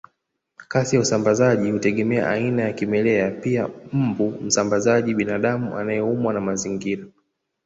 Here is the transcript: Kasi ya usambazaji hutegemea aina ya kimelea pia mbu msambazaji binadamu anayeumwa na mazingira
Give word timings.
Kasi 0.67 0.95
ya 0.95 1.01
usambazaji 1.01 1.71
hutegemea 1.71 2.29
aina 2.29 2.61
ya 2.63 2.73
kimelea 2.73 3.31
pia 3.31 3.69
mbu 3.93 4.29
msambazaji 4.31 5.13
binadamu 5.15 5.77
anayeumwa 5.77 6.33
na 6.33 6.41
mazingira 6.41 7.05